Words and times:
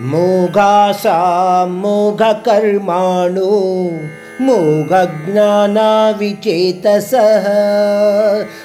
మోఘాసా 0.00 1.14
మోఘకర్మాణో 1.64 3.48
మోఘజ్ఞానా 4.40 5.88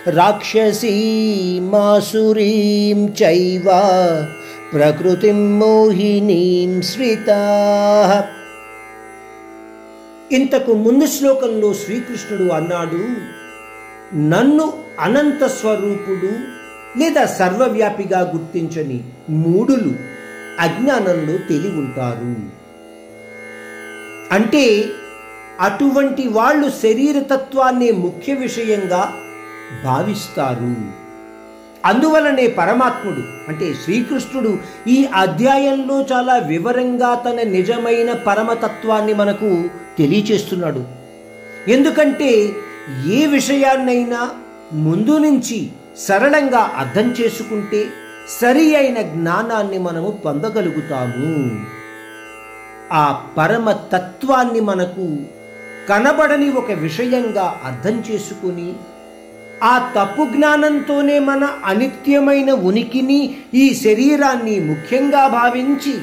రాక్షసీ 0.08 0.94
మాసురీం 1.60 3.00
చైవ 3.24 3.68
ప్రకృతిం 4.74 5.60
మోహినీం 5.60 6.82
శ్రితా 6.82 7.42
ఇంతకు 10.32 10.74
ముందు 10.74 11.06
శ్లోకంలో 11.06 11.74
శ్రీకృష్ణుడు 11.74 12.48
అన్నాడు 12.54 13.04
నన్ను 14.30 14.74
అనంత 15.00 15.44
స్వరూపుడు 15.50 16.34
లేదా 16.98 17.26
సర్వవ్యాపిగా 17.26 18.20
గుర్తించని 18.34 19.02
మూడులు 19.30 19.94
అజ్ఞానంలో 20.60 21.38
తెలివి 21.38 21.78
ఉంటారు 21.78 22.36
అంటే 24.34 24.86
అటువంటి 25.60 26.28
వాళ్ళు 26.28 26.70
శరీరతత్వాన్ని 26.70 27.92
ముఖ్య 27.92 28.34
విషయంగా 28.34 29.14
భావిస్తారు. 29.84 31.04
అందువలనే 31.86 32.48
పరమాత్ముడు 32.48 33.52
అంటే 33.52 33.74
శ్రీకృష్ణుడు 33.74 34.58
ఈ 34.88 35.06
అధ్యాయంలో 35.16 36.06
చాలా 36.12 36.38
వివరంగా 36.38 37.16
తన 37.16 37.42
నిజమైన 37.42 38.14
పరమతత్వాన్ని 38.14 39.14
మనకు 39.14 39.64
తెలియచేస్తున్నాడు. 39.98 40.86
ఎందుకంటే 41.72 42.50
ఏ 43.08 43.26
విషయాన్నైనా 43.26 44.30
ముందు 44.74 45.18
నుంచి 45.18 45.70
సరళంగా 45.98 46.74
అర్థం 46.78 47.12
చేసుకుంటే 47.12 47.86
సరి 48.30 48.76
అయిన 48.76 49.02
జ్ఞానాన్ని 49.02 49.78
మనము 49.78 50.22
పొందగలుగుతాము. 50.26 51.66
ఆ 52.92 53.26
పరమ 53.38 53.72
తత్వాన్ని 53.72 54.60
మనకు 54.60 55.18
కనబడని 55.90 56.52
ఒక 56.52 56.72
విషయంగా 56.72 57.60
అర్థం 57.66 58.04
చేసుకుని 58.12 58.74
ఆ 59.64 59.92
తప్పు 59.96 60.26
జ్ఞానంతోనే 60.26 61.20
మన 61.20 61.50
అనిత్యమైన 61.66 62.52
ఉనికిని 62.52 63.38
ఈ 63.54 63.74
శరీరాన్ని 63.74 64.60
ముఖ్యంగా 64.60 65.28
భావించి 65.28 65.94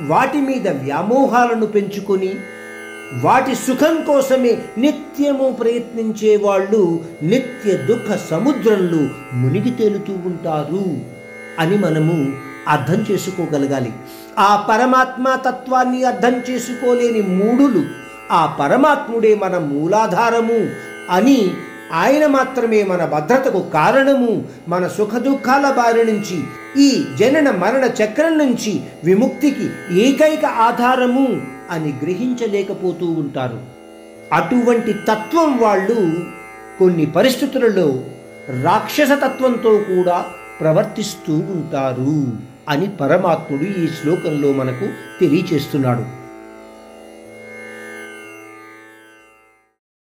వాటి 0.00 0.38
మీద 0.38 0.68
వ్యామోహాలను 0.68 1.66
పెంచుకొని 1.66 2.34
వాటి 3.24 3.54
సుఖం 3.54 4.04
కోసమే 4.06 4.58
నిత్యము 4.78 5.56
ప్రయత్నించే 5.60 6.36
వాళ్ళు 6.36 7.04
నిత్య 7.22 7.72
దుఃఖ 7.72 8.18
సముద్రంలో 8.30 9.08
మునిగి 9.36 9.70
తేలుతూ 9.70 10.12
ఉంటారు. 10.12 11.15
అని 11.58 11.78
మనము 11.78 12.32
అర్థం 12.68 13.06
చేసుకోగలగాలి. 13.10 13.92
ఆ 14.38 14.66
పరమాత్మ 14.70 15.34
తత్వాన్ని 15.34 16.04
అర్థం 16.04 16.34
చేసుకోలేని 16.50 17.22
మూడులు 17.22 17.84
ఆ 18.30 18.56
పరమాత్ముడే 18.60 19.34
మన 19.34 19.58
మూలాధారము 19.58 20.68
అని 21.10 21.50
ఆయన 21.92 22.26
మాత్రమే 22.26 22.82
మన 22.82 23.04
భద్రతకు 23.04 23.60
కారణము 23.60 24.44
మన 24.68 24.88
సుఖ 24.88 25.16
దుఃఖాల 25.16 25.70
బారి 25.70 26.12
నుంచి 26.12 26.38
ఈ 26.82 27.04
జనన 27.20 27.50
మరణ 27.50 27.84
చక్రం 27.84 28.38
నుంచి 28.38 28.80
విముక్తికి 29.04 29.96
ఏకైక 30.00 30.44
ఆధారము 30.46 31.40
అని 31.70 31.94
గ్రహించలేకపోతూ 32.02 33.06
ఉంటారు. 33.06 33.60
అటువంటి 34.32 34.92
తత్వం 34.92 35.58
వాళ్ళు 35.58 36.20
కొన్ని 36.78 37.06
పరిస్థితులలో 37.06 38.02
రాక్షస 38.62 39.12
తత్వంతో 39.12 39.70
కూడా 39.70 40.24
ప్రవర్తిస్తూ 40.60 41.34
ఉంటారు 41.34 42.38
అని 42.68 42.88
పరమాత్ముడు 42.88 43.62
ఈ 43.62 43.86
శ్లోకంలో 43.86 44.52
మనకు 44.52 44.86
తెలియచేస్తున్నాడు. 45.20 46.25